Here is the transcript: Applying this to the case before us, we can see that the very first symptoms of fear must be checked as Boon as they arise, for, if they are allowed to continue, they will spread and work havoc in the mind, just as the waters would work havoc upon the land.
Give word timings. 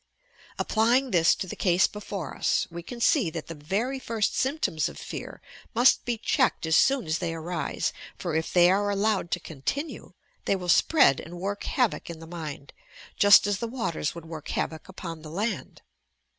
Applying 0.57 1.11
this 1.11 1.35
to 1.35 1.45
the 1.45 1.55
case 1.55 1.85
before 1.85 2.35
us, 2.35 2.65
we 2.71 2.81
can 2.81 2.99
see 2.99 3.29
that 3.29 3.45
the 3.45 3.53
very 3.53 3.99
first 3.99 4.35
symptoms 4.35 4.89
of 4.89 4.97
fear 4.97 5.43
must 5.75 6.05
be 6.05 6.17
checked 6.17 6.65
as 6.65 6.87
Boon 6.87 7.05
as 7.05 7.19
they 7.19 7.35
arise, 7.35 7.93
for, 8.17 8.33
if 8.33 8.51
they 8.51 8.71
are 8.71 8.89
allowed 8.89 9.29
to 9.29 9.39
continue, 9.39 10.13
they 10.45 10.55
will 10.55 10.69
spread 10.69 11.19
and 11.19 11.37
work 11.39 11.65
havoc 11.65 12.09
in 12.09 12.17
the 12.17 12.25
mind, 12.25 12.73
just 13.15 13.45
as 13.45 13.59
the 13.59 13.67
waters 13.67 14.15
would 14.15 14.25
work 14.25 14.47
havoc 14.47 14.89
upon 14.89 15.21
the 15.21 15.29
land. 15.29 15.83